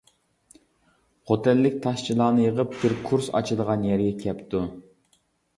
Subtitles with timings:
[1.31, 4.65] خوتەنلىك تاشچىلارنى يىغىپ بىر كۇرس ئاچىدىغان يەرگە كەپتۇ.